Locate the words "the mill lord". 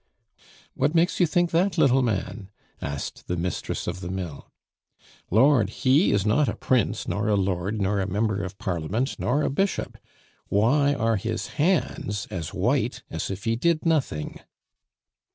3.99-5.69